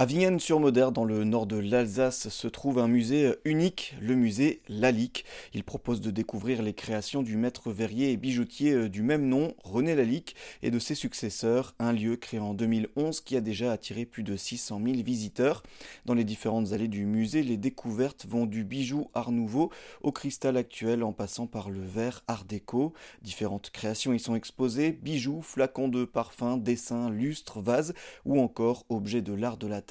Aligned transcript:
À 0.00 0.06
Vignane-sur-Moder, 0.06 0.90
dans 0.94 1.04
le 1.04 1.24
nord 1.24 1.48
de 1.48 1.56
l'Alsace, 1.56 2.28
se 2.28 2.46
trouve 2.46 2.78
un 2.78 2.86
musée 2.86 3.34
unique, 3.44 3.96
le 4.00 4.14
musée 4.14 4.62
Lalique. 4.68 5.24
Il 5.54 5.64
propose 5.64 6.00
de 6.00 6.12
découvrir 6.12 6.62
les 6.62 6.72
créations 6.72 7.24
du 7.24 7.36
maître 7.36 7.72
verrier 7.72 8.12
et 8.12 8.16
bijoutier 8.16 8.88
du 8.88 9.02
même 9.02 9.26
nom, 9.26 9.54
René 9.64 9.96
Lalique, 9.96 10.36
et 10.62 10.70
de 10.70 10.78
ses 10.78 10.94
successeurs, 10.94 11.74
un 11.80 11.92
lieu 11.92 12.14
créé 12.14 12.38
en 12.38 12.54
2011 12.54 13.22
qui 13.22 13.36
a 13.36 13.40
déjà 13.40 13.72
attiré 13.72 14.04
plus 14.04 14.22
de 14.22 14.36
600 14.36 14.80
000 14.84 15.02
visiteurs. 15.02 15.64
Dans 16.04 16.14
les 16.14 16.22
différentes 16.22 16.70
allées 16.72 16.86
du 16.86 17.04
musée, 17.04 17.42
les 17.42 17.56
découvertes 17.56 18.24
vont 18.28 18.46
du 18.46 18.62
bijou 18.62 19.10
art 19.14 19.32
nouveau 19.32 19.72
au 20.02 20.12
cristal 20.12 20.56
actuel 20.56 21.02
en 21.02 21.12
passant 21.12 21.48
par 21.48 21.70
le 21.70 21.82
verre 21.82 22.22
art 22.28 22.44
déco. 22.44 22.92
Différentes 23.22 23.70
créations 23.70 24.12
y 24.12 24.20
sont 24.20 24.36
exposées, 24.36 24.92
bijoux, 24.92 25.42
flacons 25.42 25.88
de 25.88 26.04
parfum, 26.04 26.56
dessins, 26.56 27.10
lustres, 27.10 27.60
vases 27.60 27.94
ou 28.24 28.40
encore 28.40 28.84
objets 28.90 29.22
de 29.22 29.32
l'art 29.32 29.56
de 29.56 29.66
la 29.66 29.82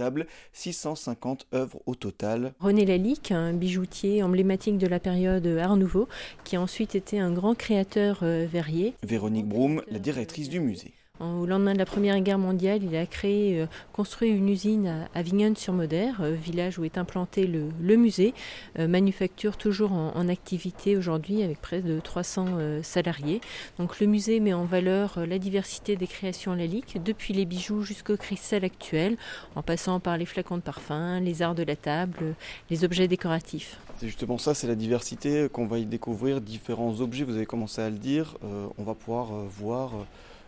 650 0.53 1.47
œuvres 1.53 1.81
au 1.85 1.95
total. 1.95 2.53
René 2.59 2.85
Lalique, 2.85 3.31
un 3.31 3.53
bijoutier 3.53 4.23
emblématique 4.23 4.77
de 4.77 4.87
la 4.87 4.99
période 4.99 5.45
Art 5.45 5.77
Nouveau, 5.77 6.07
qui 6.43 6.55
a 6.55 6.61
ensuite 6.61 6.95
été 6.95 7.19
un 7.19 7.31
grand 7.31 7.55
créateur 7.55 8.19
euh, 8.23 8.45
verrier. 8.49 8.93
Véronique 9.03 9.47
Broum, 9.47 9.81
la 9.89 9.99
directrice 9.99 10.49
du 10.49 10.59
musée. 10.59 10.93
Au 11.19 11.47
lendemain 11.47 11.73
de 11.73 11.79
la 11.79 11.85
Première 11.85 12.19
Guerre 12.19 12.37
mondiale, 12.37 12.83
il 12.83 12.95
a 12.95 13.07
créé, 13.07 13.59
euh, 13.59 13.65
construit 13.91 14.29
une 14.29 14.49
usine 14.49 15.07
à, 15.15 15.21
Vignonne-sur-Moder, 15.23 16.11
euh, 16.19 16.35
village 16.35 16.77
où 16.77 16.83
est 16.83 16.99
implanté 16.99 17.47
le, 17.47 17.95
musée, 17.95 18.35
euh, 18.77 18.87
manufacture 18.87 19.57
toujours 19.57 19.93
en, 19.93 20.27
activité 20.27 20.95
aujourd'hui 20.95 21.41
avec 21.41 21.59
près 21.61 21.81
de 21.81 21.99
300 22.01 22.81
salariés. 22.83 23.39
Donc 23.79 23.99
le 24.01 24.07
musée 24.07 24.41
met 24.41 24.53
en 24.53 24.65
valeur 24.65 25.19
la 25.25 25.39
diversité 25.39 25.95
des 25.95 26.05
créations 26.05 26.53
laliques, 26.53 27.01
depuis 27.01 27.33
les 27.33 27.45
bijoux 27.45 27.81
jusqu'au 27.81 28.17
cristal 28.17 28.65
actuel, 28.65 29.15
en 29.55 29.61
passant 29.61 30.01
par 30.01 30.17
les 30.17 30.25
flacons 30.25 30.57
de 30.57 30.61
parfum, 30.61 31.21
les 31.21 31.41
arts 31.41 31.55
de 31.55 31.63
la 31.63 31.77
table, 31.77 32.35
les 32.69 32.83
objets 32.83 33.07
décoratifs. 33.07 33.79
C'est 33.95 34.07
justement 34.07 34.37
ça, 34.37 34.53
c'est 34.53 34.67
la 34.67 34.75
diversité 34.75 35.47
qu'on 35.49 35.65
va 35.65 35.79
y 35.79 35.85
découvrir, 35.85 36.41
différents 36.41 36.99
objets, 36.99 37.23
vous 37.23 37.37
avez 37.37 37.45
commencé 37.45 37.81
à 37.81 37.89
le 37.89 37.97
dire, 37.97 38.35
on 38.77 38.83
va 38.83 38.93
pouvoir 38.93 39.27
voir 39.45 39.93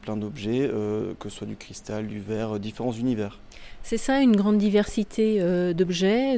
plein 0.01 0.17
d'objets, 0.17 0.69
euh, 0.71 1.13
que 1.19 1.29
ce 1.29 1.37
soit 1.37 1.47
du 1.47 1.55
cristal, 1.55 2.07
du 2.07 2.19
verre, 2.19 2.55
euh, 2.55 2.59
différents 2.59 2.91
univers. 2.91 3.39
C'est 3.81 3.97
ça, 3.97 4.21
une 4.21 4.35
grande 4.35 4.57
diversité 4.57 5.37
euh, 5.39 5.73
d'objets, 5.73 6.37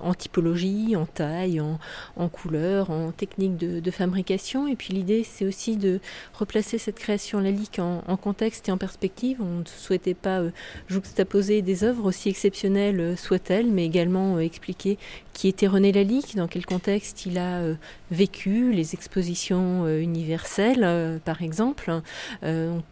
en 0.00 0.14
typologie, 0.14 0.94
en 0.96 1.06
taille, 1.06 1.60
en, 1.60 2.28
couleur, 2.28 2.90
en 2.90 3.10
technique 3.10 3.56
de, 3.56 3.90
fabrication. 3.90 4.68
Et 4.68 4.76
puis 4.76 4.92
l'idée, 4.92 5.24
c'est 5.24 5.46
aussi 5.46 5.76
de 5.76 5.98
replacer 6.34 6.78
cette 6.78 6.96
création 6.96 7.40
lalique 7.40 7.78
en, 7.78 8.16
contexte 8.16 8.68
et 8.68 8.72
en 8.72 8.78
perspective. 8.78 9.38
On 9.40 9.60
ne 9.60 9.64
souhaitait 9.64 10.14
pas 10.14 10.40
euh, 10.40 10.50
juxtaposer 10.88 11.62
des 11.62 11.84
œuvres 11.84 12.04
aussi 12.04 12.28
exceptionnelles 12.28 13.00
euh, 13.00 13.16
soient-elles, 13.16 13.66
mais 13.66 13.86
également 13.86 14.38
expliquer 14.38 14.98
qui 15.32 15.48
était 15.48 15.68
René 15.68 15.92
Lalique, 15.92 16.34
dans 16.34 16.48
quel 16.48 16.66
contexte 16.66 17.24
il 17.24 17.38
a 17.38 17.62
vécu, 18.10 18.72
les 18.72 18.94
expositions 18.94 19.86
universelles, 19.86 21.20
par 21.24 21.42
exemple, 21.42 21.92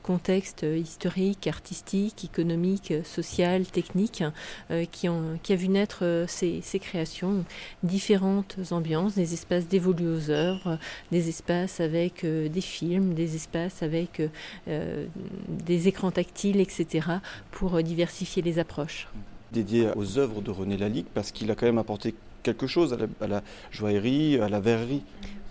contexte 0.05 0.63
historique, 0.63 1.49
artistique, 1.49 2.25
économique, 2.25 2.95
social, 3.03 3.67
techniques 3.77 4.25
euh, 4.71 4.87
qui, 4.91 5.07
ont, 5.09 5.39
qui 5.43 5.53
a 5.53 5.57
vu 5.57 5.69
naître 5.69 5.99
euh, 6.03 6.25
ces, 6.27 6.63
créations, 6.81 7.45
différentes 7.83 8.57
ambiances, 8.71 9.15
des 9.15 9.35
espaces 9.35 9.69
dévolus 9.69 10.09
aux 10.09 10.31
œuvres, 10.31 10.79
des 11.13 11.29
espaces 11.29 11.81
avec 11.81 12.25
euh, 12.25 12.49
des 12.49 12.63
films, 12.63 13.13
des 13.13 13.37
espaces 13.37 13.83
avec 13.83 14.23
des 14.67 15.89
écrans 15.89 16.11
tactiles, 16.11 16.61
etc., 16.61 17.07
pour 17.51 17.83
diversifier 17.83 18.43
les 18.43 18.59
approches. 18.59 19.09
Dédié 19.53 19.89
aux 19.95 20.19
œuvres 20.19 20.41
de 20.41 20.51
René 20.51 20.77
Lalique, 20.77 21.09
parce 21.13 21.31
qu'il 21.33 21.51
a 21.51 21.55
quand 21.55 21.67
même 21.67 21.79
apporté 21.79 22.15
quelque 22.43 22.67
chose 22.67 22.97
à 23.21 23.27
la 23.27 23.43
joaillerie, 23.71 24.39
à 24.39 24.49
la 24.49 24.61
verrerie. 24.61 25.03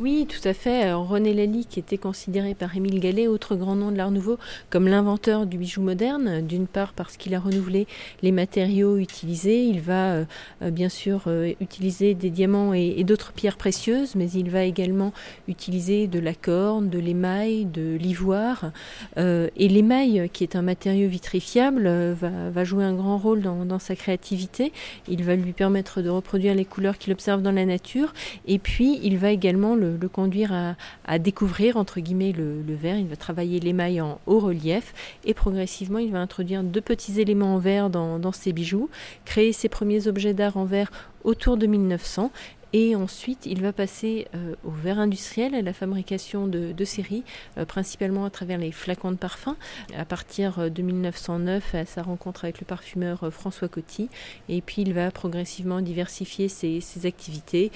Oui, 0.01 0.27
tout 0.27 0.45
à 0.45 0.53
fait. 0.53 0.91
René 0.91 1.33
Lalique 1.33 1.77
était 1.77 1.97
considéré 1.97 2.53
par 2.53 2.75
Émile 2.75 2.99
Gallet, 2.99 3.27
autre 3.27 3.55
grand 3.55 3.77
nom 3.77 3.91
de 3.91 3.97
l'Art 3.97 4.11
Nouveau, 4.11 4.37
comme 4.69 4.89
l'inventeur 4.89 5.45
du 5.45 5.57
bijou 5.57 5.81
moderne. 5.81 6.45
D'une 6.45 6.67
part 6.67 6.91
parce 6.91 7.15
qu'il 7.15 7.33
a 7.33 7.39
renouvelé 7.39 7.87
les 8.21 8.33
matériaux 8.33 8.97
utilisés. 8.97 9.63
Il 9.63 9.79
va 9.79 10.11
euh, 10.11 10.25
euh, 10.63 10.69
bien 10.69 10.89
sûr 10.89 11.23
euh, 11.27 11.53
utiliser 11.61 12.13
des 12.13 12.29
diamants 12.29 12.73
et, 12.73 13.05
d'autres 13.05 13.31
pierres 13.31 13.55
précieuses, 13.55 14.15
mais 14.15 14.29
il 14.31 14.49
va 14.49 14.65
également 14.65 15.13
utiliser 15.47 16.07
de 16.07 16.19
la 16.19 16.33
corne, 16.33 16.89
de 16.89 16.99
l'émail, 16.99 17.63
de 17.63 17.95
l'ivoire. 17.95 18.71
et 19.15 19.67
l'émail, 19.69 20.29
qui 20.33 20.43
est 20.43 20.57
un 20.57 20.61
matériau 20.61 21.07
vitrifiable, 21.07 21.87
va, 22.13 22.63
jouer 22.65 22.83
un 22.83 22.95
grand 22.95 23.17
rôle 23.17 23.41
dans, 23.41 23.79
sa 23.79 23.95
créativité. 23.95 24.73
Il 25.07 25.23
va 25.23 25.35
lui 25.35 25.53
permettre 25.53 26.01
de 26.01 26.09
reproduire 26.09 26.53
les 26.53 26.65
couleurs 26.65 26.97
qu'il 26.97 27.13
observe 27.13 27.41
dans 27.41 27.51
la 27.51 27.65
nature. 27.65 28.13
Et 28.47 28.59
puis, 28.59 28.99
il 29.03 29.17
va 29.17 29.31
également 29.31 29.75
le, 29.75 29.84
conduire 30.11 30.75
à, 31.05 31.19
découvrir 31.19 31.77
entre 31.77 31.99
guillemets 31.99 32.31
le, 32.31 32.63
verre. 32.75 32.97
Il 32.97 33.07
va 33.07 33.15
travailler 33.15 33.59
l'émail 33.59 34.01
en 34.01 34.19
haut 34.25 34.39
relief 34.39 34.93
et 35.23 35.33
progressivement 35.33 35.99
il 35.99 36.11
va 36.11 36.19
introduire 36.19 36.63
deux 36.63 36.81
petits 36.81 37.19
éléments 37.19 37.55
en 37.55 37.57
verre 37.57 37.89
dans, 37.89 38.19
dans 38.19 38.31
ses 38.31 38.53
bijoux, 38.53 38.89
créer 39.25 39.53
ses 39.53 39.69
premiers 39.69 40.07
objets 40.07 40.33
d'art 40.33 40.57
en 40.57 40.65
verre 40.65 40.91
autour 41.23 41.57
de 41.57 41.65
1900 41.65 42.31
et 42.73 42.95
ensuite, 42.95 43.45
il 43.45 43.61
va 43.61 43.71
passer 43.71 44.27
euh, 44.35 44.55
au 44.65 44.71
verre 44.71 44.99
industriel, 44.99 45.55
à 45.55 45.61
la 45.61 45.73
fabrication 45.73 46.47
de, 46.47 46.73
de 46.73 46.85
séries, 46.85 47.23
euh, 47.57 47.65
principalement 47.65 48.25
à 48.25 48.29
travers 48.29 48.57
les 48.57 48.71
flacons 48.71 49.11
de 49.11 49.17
parfum, 49.17 49.55
à 49.95 50.03
partir 50.03 50.59
euh, 50.59 50.69
de 50.69 50.81
1909, 50.81 51.75
à 51.75 51.85
sa 51.85 52.01
rencontre 52.01 52.43
avec 52.43 52.59
le 52.59 52.65
parfumeur 52.65 53.31
François 53.31 53.69
Coty. 53.69 54.09
Et 54.49 54.61
puis, 54.61 54.81
il 54.81 54.93
va 54.93 55.09
progressivement 55.11 55.79
diversifier 55.79 56.49
ses, 56.49 56.81
activités, 57.05 57.71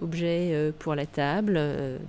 objets 0.00 0.72
pour 0.78 0.94
la 0.94 1.06
table, 1.06 1.60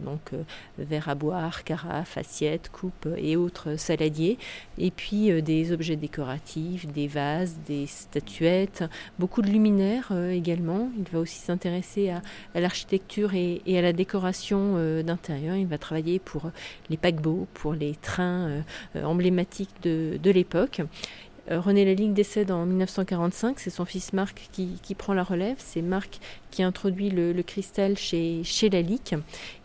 donc 0.01 0.31
verre 0.77 1.09
à 1.09 1.15
boire, 1.15 1.63
carafe, 1.63 2.17
assiette, 2.17 2.69
coupe 2.71 3.07
et 3.17 3.35
autres 3.35 3.77
saladiers. 3.77 4.37
Et 4.77 4.91
puis, 4.91 5.41
des 5.41 5.71
objets 5.71 5.95
décoratifs, 5.95 6.85
des 6.87 7.07
vases, 7.07 7.57
des 7.65 7.87
statuettes, 7.87 8.83
beaucoup 9.19 9.41
de 9.41 9.47
luminaires 9.47 10.11
également. 10.31 10.89
Il 10.97 11.05
va 11.11 11.19
aussi 11.19 11.39
s'intéresser 11.39 12.12
l'architecture 12.55 13.33
et, 13.33 13.61
à 13.77 13.81
la 13.81 13.93
décoration 13.93 14.75
euh, 14.77 15.03
d'intérieur. 15.03 15.55
Il 15.55 15.67
va 15.67 15.77
travailler 15.77 16.19
pour 16.19 16.51
les 16.89 16.97
paquebots, 16.97 17.47
pour 17.53 17.73
les 17.73 17.95
trains 17.95 18.63
euh, 18.95 19.03
emblématiques 19.03 19.73
de, 19.83 20.31
l'époque. 20.31 20.81
Euh, 21.51 21.59
René 21.59 21.83
Lalique 21.83 22.13
décède 22.13 22.51
en 22.51 22.65
1945, 22.65 23.59
c'est 23.59 23.69
son 23.69 23.83
fils 23.83 24.13
Marc 24.13 24.49
qui, 24.53 24.95
prend 24.95 25.13
la 25.13 25.23
relève. 25.23 25.57
C'est 25.59 25.81
Marc 25.81 26.19
qui 26.51 26.63
introduit 26.63 27.09
le, 27.09 27.33
cristal 27.41 27.97
chez, 27.97 28.43
chez 28.43 28.69
Lalique. 28.69 29.15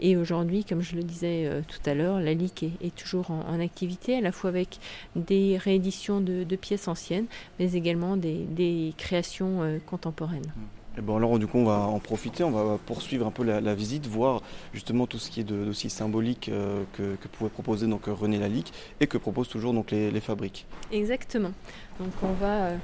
Et 0.01 0.17
aujourd'hui, 0.17 0.65
comme 0.65 0.83
je 0.83 0.97
le 0.97 1.03
disais 1.05 1.49
tout 1.69 1.89
à 1.89 1.95
l'heure, 1.95 2.21
Lalique 2.21 2.65
est, 2.65 2.87
est 2.87 2.95
toujours 2.95 3.31
en, 3.31 3.61
activité, 3.61 4.17
à 4.17 4.21
la 4.21 4.33
fois 4.33 4.51
avec 4.51 4.79
des 5.15 5.57
rééditions 5.57 6.21
de, 6.21 6.57
pièces 6.57 6.89
anciennes, 6.89 7.27
mais 7.61 7.73
également 7.73 8.17
des, 8.17 8.93
créations 8.97 9.79
contemporaines. 9.87 10.53
Et 10.99 11.01
bon 11.01 11.17
alors 11.17 11.39
du 11.39 11.47
coup 11.47 11.59
on 11.59 11.65
va 11.65 11.79
en 11.79 12.01
profiter, 12.01 12.43
on 12.43 12.51
va 12.51 12.77
poursuivre 12.85 13.25
un 13.25 13.31
peu 13.31 13.45
la, 13.45 13.75
visite, 13.75 14.09
voir 14.09 14.43
justement 14.75 15.07
tout 15.07 15.21
ce 15.21 15.31
qui 15.31 15.41
est 15.41 15.45
d'aussi 15.45 15.91
symbolique 15.91 16.49
euh, 16.49 16.83
que, 16.95 17.29
pouvait 17.29 17.51
proposer 17.51 17.87
donc 17.87 18.07
René 18.07 18.39
Lalique 18.39 18.73
et 18.99 19.07
que 19.07 19.17
proposent 19.17 19.49
toujours 19.49 19.73
les, 19.93 20.21
fabriques. 20.21 20.67
Exactement. 20.91 21.53
Donc 22.01 22.11
on 22.25 22.33
va 22.33 22.71
euh, 22.71 22.77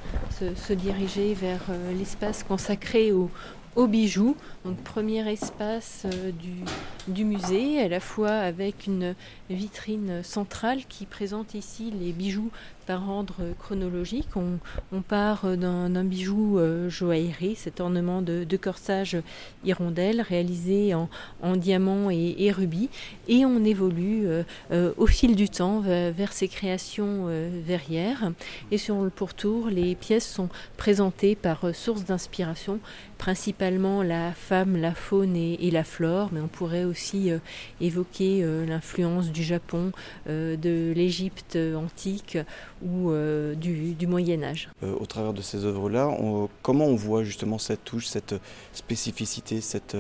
se, 0.54 0.72
diriger 0.72 1.34
vers 1.34 1.62
euh, 1.70 1.92
l'espace 1.98 2.44
consacré 2.44 3.10
au, 3.10 3.30
aux 3.75 3.86
bijoux. 3.88 4.36
Donc 4.64 4.76
premier 4.78 5.28
espace 5.31 6.06
du, 7.08 7.25
musée, 7.25 7.82
à 7.82 7.88
la 7.88 8.00
fois 8.00 8.31
avec 8.31 8.86
une 8.86 9.14
vitrine 9.50 10.22
centrale 10.22 10.84
qui 10.88 11.06
présente 11.06 11.54
ici 11.54 11.92
les 12.00 12.12
bijoux 12.12 12.50
par 12.87 13.09
ordre 13.09 13.37
chronologique. 13.59 14.28
On, 14.37 15.00
part 15.03 15.56
d'un 15.56 16.05
bijou 16.05 16.58
euh, 16.58 16.88
joaillerie, 16.88 17.56
cet 17.56 17.81
ornement 17.81 18.23
de, 18.23 18.56
corsage 18.56 19.17
hirondelle 19.64 20.20
réalisé 20.20 20.94
en, 20.94 21.08
en 21.43 21.56
diamant 21.56 22.08
et, 22.11 22.50
rubis, 22.53 22.88
et 23.29 23.44
on 23.44 23.64
évolue 23.64 24.26
euh, 24.26 24.93
au 24.97 25.06
fil 25.06 25.37
du 25.37 25.49
temps 25.49 25.81
vers, 25.81 26.32
ces 26.32 26.49
créations 26.49 27.26
verrières. 27.64 28.32
Et 28.70 28.79
sur 28.79 29.03
le 29.03 29.11
pourtour, 29.11 29.69
les 29.69 29.94
pièces 29.94 30.29
sont 30.29 30.49
présentées 30.76 31.35
par 31.35 31.75
source 31.75 32.05
d'inspiration, 32.05 32.81
principalement 33.19 34.03
la 34.03 34.32
femme, 34.32 34.76
la 34.76 34.94
faune 34.94 35.37
et, 35.37 35.70
la 35.70 35.85
flore, 35.85 36.29
mais 36.32 36.41
on 36.41 36.49
pourrait 36.49 36.85
aussi 36.85 37.31
euh, 37.31 37.38
évoquer 37.81 38.41
euh, 38.43 38.67
l'influence 38.67 39.31
du 39.31 39.43
Japon, 39.43 39.93
euh, 40.29 40.56
de 40.56 40.93
l'Égypte 40.94 41.58
antique 41.75 42.38
ou 42.82 43.12
du, 43.56 44.06
Moyen 44.06 44.43
Âge. 44.43 44.69
au 44.82 45.06
travers 45.06 45.32
de 45.32 45.43
ces 45.43 45.65
œuvres-là, 45.65 46.11
comment 46.62 46.87
on 46.87 46.97
voit 46.97 47.25
justement 47.25 47.59
cette 47.59 47.85
touche, 47.85 48.06
cette 48.06 48.35
spécificité, 48.73 49.61
cet 49.61 49.97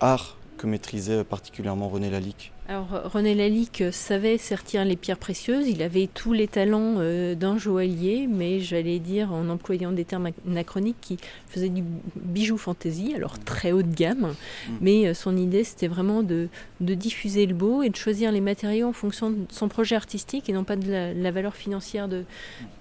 art 0.00 0.36
que 0.58 0.66
maîtrisait 0.66 1.24
particulièrement 1.24 1.88
René 1.88 2.10
Lalique? 2.10 2.52
Alors 2.68 3.00
René 3.14 3.34
Lalique 3.34 3.82
savait 3.92 4.36
sertir 4.36 4.84
les 4.84 4.94
pierres 4.94 5.16
précieuses, 5.16 5.66
il 5.68 5.80
avait 5.80 6.06
tous 6.06 6.34
les 6.34 6.46
talents 6.46 6.96
euh, 6.98 7.34
d'un 7.34 7.56
joaillier, 7.56 8.26
mais 8.26 8.60
j'allais 8.60 8.98
dire 8.98 9.32
en 9.32 9.48
employant 9.48 9.90
des 9.90 10.04
termes 10.04 10.28
anachroniques 10.46 11.00
qui 11.00 11.16
faisait 11.48 11.70
du 11.70 11.82
bijou 12.14 12.58
fantaisie, 12.58 13.14
alors 13.14 13.38
très 13.38 13.72
haut 13.72 13.80
de 13.80 13.94
gamme, 13.94 14.34
mm. 14.68 14.72
mais 14.82 15.06
euh, 15.06 15.14
son 15.14 15.34
idée 15.34 15.64
c'était 15.64 15.88
vraiment 15.88 16.22
de, 16.22 16.50
diffuser 16.78 17.46
le 17.46 17.54
beau 17.54 17.82
et 17.82 17.88
de 17.88 17.96
choisir 17.96 18.32
les 18.32 18.42
matériaux 18.42 18.88
en 18.88 18.92
fonction 18.92 19.30
de 19.30 19.46
son 19.50 19.68
projet 19.68 19.96
artistique 19.96 20.50
et 20.50 20.52
non 20.52 20.64
pas 20.64 20.76
de 20.76 20.90
la, 20.90 21.30
valeur 21.30 21.56
financière 21.56 22.06
de, 22.06 22.24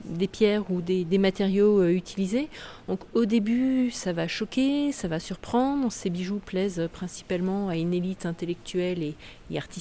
des 0.04 0.28
pierres 0.28 0.70
ou 0.70 0.82
des, 0.82 1.06
matériaux 1.18 1.80
euh, 1.80 1.94
utilisés. 1.94 2.50
Donc 2.90 3.00
au 3.14 3.24
début 3.24 3.90
ça 3.92 4.12
va 4.12 4.28
choquer, 4.28 4.92
ça 4.92 5.08
va 5.08 5.22
surprendre, 5.22 5.90
ces 5.94 6.10
bijoux 6.10 6.42
plaisent 6.46 6.90
principalement 6.92 7.70
à 7.70 7.78
une 7.78 7.94
élite 7.94 8.26
intellectuelle 8.26 9.02
et, 9.02 9.16
et 9.50 9.58
artistique 9.58 9.77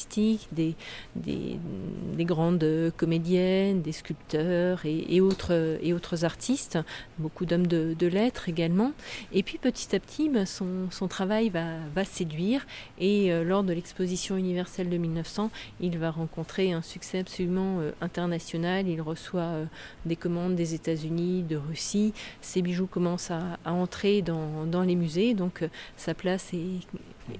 des, 0.52 0.74
des, 1.14 2.24
grandes 2.24 2.92
comédiennes, 2.96 3.82
des 3.82 3.92
sculpteurs 3.92 4.82
et, 4.84 5.20
autres, 5.20 6.24
artistes, 6.24 6.78
beaucoup 7.18 7.46
d'hommes 7.46 7.66
de, 7.66 8.06
lettres 8.06 8.48
également. 8.48 8.92
Et 9.32 9.42
puis 9.42 9.58
petit 9.58 9.94
à 9.94 10.00
petit, 10.00 10.28
ben, 10.28 10.46
son, 10.46 11.08
travail 11.08 11.50
va, 11.50 12.04
séduire 12.04 12.66
et 12.98 13.32
euh, 13.32 13.42
lors 13.44 13.64
de 13.64 13.72
l'exposition 13.72 14.36
universelle 14.36 14.88
de 14.88 14.96
1900, 14.96 15.50
il 15.80 15.98
va 15.98 16.10
rencontrer 16.10 16.72
un 16.72 16.82
succès 16.82 17.18
absolument 17.18 17.80
euh, 17.80 17.90
international. 18.00 18.86
Il 18.88 19.00
reçoit 19.00 19.40
euh, 19.40 19.64
des 20.04 20.16
commandes 20.16 20.54
des 20.54 20.74
États-Unis, 20.74 21.42
de 21.42 21.56
Russie. 21.56 22.12
Ses 22.40 22.62
bijoux 22.62 22.86
commencent 22.86 23.30
à, 23.30 23.58
entrer 23.64 24.22
dans, 24.22 24.82
les 24.86 24.94
musées, 24.94 25.34
donc 25.34 25.64
sa 25.96 26.14
place 26.14 26.52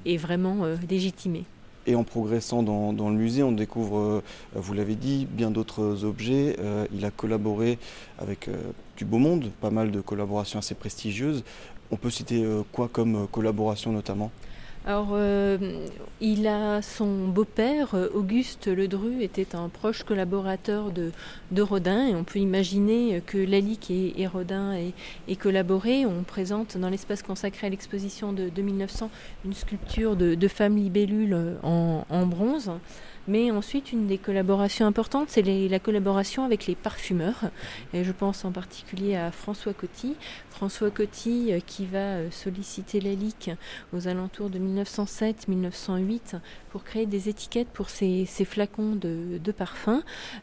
est 0.05 0.17
vraiment 0.17 0.67
légitimée. 0.89 1.45
Et 1.87 1.95
en 1.95 2.03
progressant 2.03 2.65
dans, 2.65 3.09
le 3.09 3.15
musée, 3.15 3.45
on 3.45 3.53
découvre, 3.53 3.99
euh, 3.99 4.23
vous 4.55 4.75
l'avez 4.75 4.97
dit, 4.97 5.27
bien 5.31 5.53
d'autres 5.53 6.05
objets. 6.05 6.57
Euh, 6.59 6.85
il 6.93 7.05
a 7.05 7.13
collaboré 7.13 7.79
avec 8.19 8.49
euh, 8.49 8.57
du 8.97 9.05
beau 9.05 9.19
monde, 9.19 9.51
pas 9.61 9.71
mal 9.71 9.93
de 9.93 10.01
collaborations 10.01 10.59
assez 10.59 10.75
prestigieuses. 10.75 11.45
On 11.93 11.97
peut 11.97 12.11
citer 12.11 12.45
quoi 12.73 12.89
comme 12.93 13.29
collaboration 13.29 13.93
notamment? 13.93 14.33
Alors, 14.87 15.09
euh, 15.15 15.59
il 16.21 16.47
a 16.47 16.81
son 16.81 17.27
beau-père, 17.27 17.97
Auguste 18.15 18.69
Ledru, 18.69 19.21
était 19.21 19.57
un 19.57 19.69
proche 19.69 20.05
collaborateur 20.05 20.93
de, 20.93 21.11
Rodin, 21.61 22.07
et 22.07 22.15
on 22.15 22.23
peut 22.23 22.39
imaginer 22.39 23.21
que 23.27 23.37
Lalique 23.37 23.91
et, 23.91 24.27
Rodin 24.29 24.75
aient, 24.75 25.37
collaboré. 25.37 26.07
On 26.07 26.23
présente 26.23 26.79
dans 26.79 26.89
l'espace 26.89 27.25
consacré 27.25 27.67
à 27.67 27.71
l'exposition 27.71 28.33
de, 28.33 28.49
1900 28.63 29.11
une 29.45 29.55
sculpture 29.55 30.15
de, 30.15 30.37
de 30.37 30.49
femme 30.49 30.77
libellule 30.77 31.37
en 31.65 32.27
bronze. 32.27 32.71
Mais 33.29 33.51
ensuite, 33.51 33.93
une 33.93 34.07
des 34.07 34.19
collaborations 34.19 34.87
importantes, 34.87 35.31
c'est 35.31 35.43
la 35.43 35.79
collaboration 35.79 36.45
avec 36.45 36.67
les 36.67 36.77
parfumeurs. 36.77 37.51
Et 37.93 38.05
je 38.05 38.13
pense 38.13 38.45
en 38.45 38.53
particulier 38.53 39.17
à 39.17 39.33
François 39.33 39.73
Coty. 39.73 40.15
François 40.51 40.91
Coty 40.91 41.53
euh, 41.53 41.61
qui 41.65 41.87
va 41.87 41.99
euh, 41.99 42.31
solliciter 42.31 43.01
la 43.01 43.11
LIC 43.11 43.51
aux 43.93 44.09
alentours 44.09 44.49
de 44.49 44.59
1907-1908 44.59 46.37
pour 46.77 46.85
créer 46.85 47.07
des 47.07 47.31
étiquettes 47.31 47.69
pour 47.69 47.89
ces, 47.89 48.27
flacons 48.27 48.97
de, 48.97 49.53
parfums. 49.57 50.03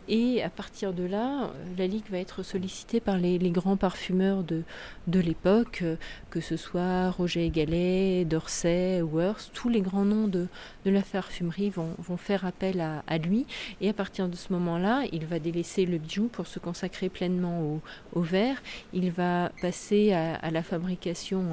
Et 0.10 0.42
à 0.42 0.50
partir 0.50 0.92
de 0.92 1.04
là, 1.04 1.44
euh, 1.44 1.48
la 1.78 1.86
LIC 1.86 2.10
va 2.10 2.18
être 2.18 2.42
sollicitée 2.42 3.00
par 3.00 3.20
les, 3.20 3.38
grands 3.52 3.78
parfumeurs 3.78 4.42
de, 4.42 4.64
de 5.06 5.20
l'époque, 5.20 5.84
que 6.32 6.42
ce 6.42 6.58
soit 6.58 7.12
Roger 7.12 7.52
Gallet, 7.52 8.26
Dorsey, 8.26 9.04
Worth, 9.04 9.52
tous 9.54 9.70
les 9.70 9.82
grands 9.82 10.06
noms 10.06 10.28
de, 10.28 10.48
de 10.86 10.90
la 10.90 11.04
parfumerie 11.04 11.70
vont, 11.70 11.94
vont 12.00 12.18
faire 12.18 12.46
appel 12.46 12.82
à, 12.82 13.18
lui. 13.20 13.46
Et 13.80 13.90
à 13.90 13.94
partir 13.94 14.28
de 14.28 14.36
ce 14.36 14.52
moment-là, 14.54 15.04
il 15.12 15.28
va 15.28 15.38
délaisser 15.38 15.86
le 15.86 16.00
bijou 16.00 16.30
pour 16.32 16.48
se 16.48 16.58
consacrer 16.58 17.10
pleinement 17.10 17.80
au, 18.16 18.22
verre. 18.22 18.58
Il 18.92 19.12
va 19.12 19.52
passer 19.62 20.14
à, 20.14 20.50
la 20.50 20.64
fabrication 20.64 21.44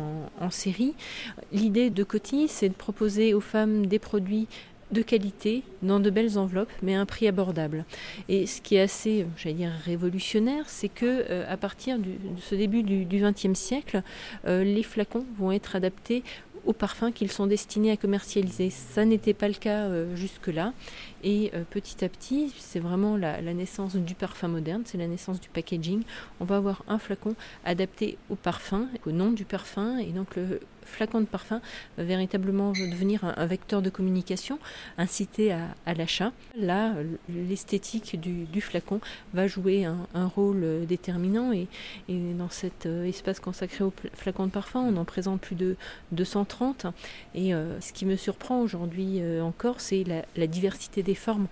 en, 0.41 0.51
série. 0.51 0.95
L'idée 1.53 1.91
de 1.91 2.03
Coty, 2.03 2.49
c'est 2.49 2.71
de 2.71 2.75
proposer 2.75 3.35
aux 3.35 3.43
femmes 3.43 3.85
des 3.85 3.99
produits 3.99 4.49
de 4.93 5.03
qualité, 5.03 5.63
dans 5.83 6.01
de 6.01 6.11
belles 6.11 6.39
enveloppes, 6.39 6.73
mais 6.83 6.95
à 6.95 7.01
un 7.01 7.07
prix 7.07 7.29
abordable. 7.29 7.85
Et 8.29 8.47
ce 8.47 8.61
qui 8.61 8.77
est 8.77 8.81
assez, 8.81 9.27
j'allais 9.37 9.55
dire, 9.55 9.73
révolutionnaire, 9.85 10.65
c'est 10.69 10.89
que 10.89 11.25
euh, 11.31 11.45
à 11.49 11.57
partir 11.57 11.99
de 11.99 12.11
ce 12.41 12.55
début 12.55 12.83
du 12.83 13.07
XXe 13.07 13.59
siècle, 13.59 14.03
euh, 14.47 14.65
les 14.65 14.83
flacons 14.83 15.25
vont 15.39 15.53
être 15.53 15.77
adaptés 15.77 16.23
aux 16.67 16.73
parfums 16.73 17.13
qu'ils 17.13 17.31
sont 17.31 17.47
destinés 17.47 17.91
à 17.91 17.97
commercialiser. 17.97 18.71
Ça 18.71 19.05
n'était 19.05 19.35
pas 19.35 19.49
le 19.49 19.55
cas 19.55 19.87
euh, 19.87 20.15
jusque-là. 20.17 20.73
Et 21.23 21.51
euh, 21.55 21.65
petit 21.69 22.05
à 22.05 22.09
petit, 22.09 22.53
c'est 22.59 22.81
vraiment 22.81 23.17
la, 23.17 23.41
naissance 23.41 23.97
du 23.97 24.15
parfum 24.15 24.49
moderne, 24.49 24.83
c'est 24.85 24.99
la 24.99 25.07
naissance 25.07 25.41
du 25.41 25.49
packaging. 25.49 26.03
On 26.41 26.45
va 26.45 26.57
avoir 26.57 26.83
un 26.89 26.99
flacon 26.99 27.35
adapté 27.65 28.17
au 28.31 28.37
parfum, 28.37 28.89
au 29.07 29.13
nom 29.13 29.31
du 29.33 29.45
parfum, 29.45 29.99
et 29.99 30.13
donc 30.13 30.37
le 30.37 30.61
flacon 30.85 31.21
de 31.21 31.27
parfum 31.27 31.61
va 31.99 32.05
véritablement 32.05 32.73
devenir 32.73 33.25
un, 33.25 33.47
vecteur 33.47 33.83
de 33.83 33.91
communication, 33.91 34.59
incité 34.99 35.53
à, 35.53 35.95
l'achat. 35.95 36.33
Là, 36.57 36.95
l'esthétique 37.29 38.19
du, 38.21 38.61
flacon 38.61 39.01
va 39.35 39.47
jouer 39.47 39.85
un, 39.85 40.27
rôle 40.27 40.87
déterminant, 40.87 41.53
et, 41.53 41.69
dans 42.09 42.51
cet 42.51 42.87
euh, 42.87 43.05
espace 43.05 43.41
consacré 43.41 43.85
au 43.85 43.93
flacon 44.15 44.47
de 44.47 44.51
parfum, 44.51 44.81
on 44.81 44.97
en 44.97 45.05
présente 45.05 45.41
plus 45.41 45.57
de 45.57 45.77
230. 46.51 46.87
Et 47.35 47.55
euh, 47.55 47.81
ce 47.81 47.93
qui 47.93 48.05
me 48.05 48.17
surprend 48.17 48.61
aujourd'hui 48.61 49.21
encore, 49.41 49.81
c'est 49.81 50.05
la, 50.05 50.47
diversité 50.47 51.03
des 51.03 51.15
formes, 51.15 51.49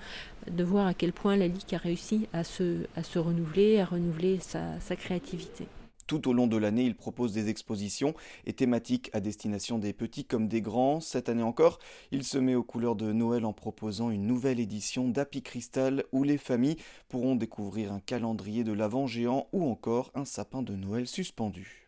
de 0.51 0.65
voir 0.65 0.87
à 0.87 0.95
quel 0.95 1.13
point 1.13 1.37
la 1.37 1.49
Ligue 1.49 1.75
a 1.75 1.79
réussi 1.79 2.29
à 2.33 2.45
se, 2.45 2.87
renouveler, 3.17 3.81
à 3.81 3.85
renouveler 3.85 4.39
sa, 4.41 4.97
créativité. 4.97 5.67
Tout 6.07 6.27
au 6.27 6.33
long 6.33 6.47
de 6.47 6.57
l'année, 6.57 6.85
il 6.85 6.95
propose 6.95 7.33
des 7.35 7.51
expositions 7.51 8.15
et 8.47 8.55
thématiques 8.55 9.11
à 9.13 9.21
destination 9.21 9.79
des 9.79 9.93
petits 9.93 10.25
comme 10.25 10.49
des 10.49 10.63
grands. 10.63 11.01
Cette 11.01 11.29
année 11.29 11.43
encore, 11.43 11.79
il 12.13 12.25
se 12.25 12.39
met 12.39 12.55
aux 12.55 12.63
couleurs 12.63 12.97
de 12.97 13.13
Noël 13.13 13.45
en 13.45 13.53
proposant 13.53 14.11
une 14.11 14.27
nouvelle 14.27 14.59
édition 14.59 15.07
d'Happy 15.07 15.43
Crystal 15.43 16.05
où 16.13 16.25
les 16.25 16.39
familles 16.39 16.79
pourront 17.11 17.37
découvrir 17.37 17.93
un 17.93 18.01
calendrier 18.01 18.65
de 18.65 18.73
l'Avent 18.73 19.07
géant 19.07 19.49
ou 19.53 19.69
encore 19.69 20.11
un 20.15 20.25
sapin 20.25 20.63
de 20.63 20.75
Noël 20.75 21.07
suspendu. 21.07 21.88